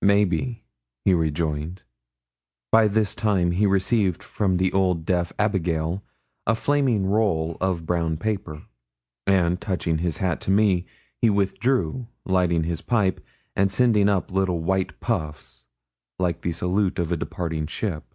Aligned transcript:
'Maybe,' 0.00 0.62
he 1.04 1.12
rejoined. 1.12 1.82
By 2.70 2.86
this 2.86 3.16
time 3.16 3.50
he 3.50 3.66
received 3.66 4.22
from 4.22 4.58
the 4.58 4.72
old 4.72 5.04
deaf 5.04 5.32
abigail 5.40 6.04
a 6.46 6.54
flaming 6.54 7.04
roll 7.04 7.56
of 7.60 7.84
brown 7.84 8.16
paper, 8.16 8.62
and, 9.26 9.60
touching 9.60 9.98
his 9.98 10.18
hat 10.18 10.40
to 10.42 10.52
me, 10.52 10.86
he 11.20 11.30
withdrew, 11.30 12.06
lighting 12.24 12.62
his 12.62 12.80
pipe 12.80 13.26
and 13.56 13.72
sending 13.72 14.08
up 14.08 14.30
little 14.30 14.60
white 14.60 15.00
puffs, 15.00 15.66
like 16.16 16.42
the 16.42 16.52
salute 16.52 17.00
of 17.00 17.10
a 17.10 17.16
departing 17.16 17.66
ship. 17.66 18.14